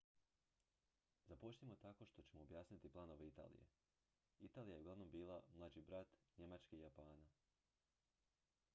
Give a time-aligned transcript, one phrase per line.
[1.29, 3.67] "započnimo tako što ćemo objasniti planove italije.
[4.39, 7.25] italija je uglavnom bila "mlađi brat" njemačke i japana.